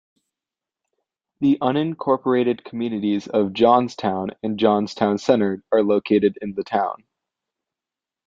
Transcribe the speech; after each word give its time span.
The 1.41 1.59
unincorporated 1.61 2.63
communities 2.63 3.27
of 3.27 3.53
Johnstown 3.53 4.31
and 4.41 4.57
Johnstown 4.57 5.19
Center 5.19 5.63
are 5.71 5.83
located 5.83 6.39
in 6.41 6.55
the 6.55 6.63
town. 6.63 7.03